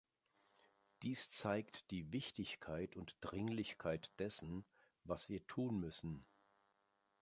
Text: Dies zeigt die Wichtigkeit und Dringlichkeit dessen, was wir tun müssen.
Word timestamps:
Dies 1.03 1.29
zeigt 1.29 1.91
die 1.91 2.11
Wichtigkeit 2.11 2.95
und 2.97 3.15
Dringlichkeit 3.21 4.11
dessen, 4.17 4.65
was 5.03 5.29
wir 5.29 5.45
tun 5.45 5.79
müssen. 5.79 6.25